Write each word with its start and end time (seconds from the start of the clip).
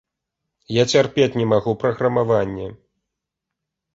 Я 0.81 0.85
цярпець 0.93 1.35
не 1.41 1.45
магу 1.51 1.71
праграмаванне. 1.85 2.65